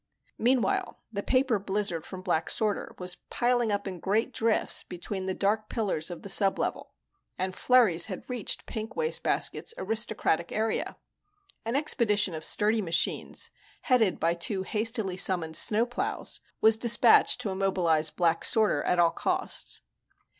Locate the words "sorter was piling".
2.49-3.71